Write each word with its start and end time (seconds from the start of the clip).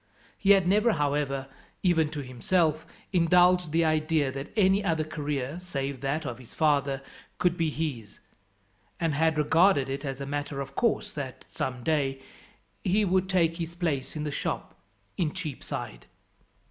He 0.35 0.53
had 0.53 0.67
never, 0.67 0.93
however, 0.93 1.45
even 1.83 2.09
to 2.09 2.23
himself, 2.23 2.87
indulged 3.13 3.71
the 3.71 3.85
idea 3.85 4.31
that 4.31 4.51
any 4.57 4.83
other 4.83 5.03
career, 5.03 5.59
save 5.59 6.01
that 6.01 6.25
of 6.25 6.39
his 6.39 6.55
father, 6.55 7.03
could 7.37 7.55
be 7.55 7.69
his; 7.69 8.17
and 8.99 9.13
had 9.13 9.37
regarded 9.37 9.89
it 9.89 10.03
as 10.03 10.19
a 10.19 10.25
matter 10.25 10.59
of 10.59 10.73
course 10.73 11.13
that, 11.13 11.45
some 11.51 11.83
day, 11.83 12.19
he 12.83 13.05
would 13.05 13.29
take 13.29 13.57
his 13.57 13.75
place 13.75 14.15
in 14.15 14.23
the 14.23 14.31
shop 14.31 14.75
in 15.17 15.33
Cheapside. 15.33 16.07